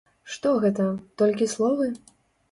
[0.35, 0.85] Што гэта,
[1.23, 1.91] толькі словы?